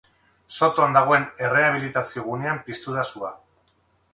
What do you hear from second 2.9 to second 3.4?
da sua.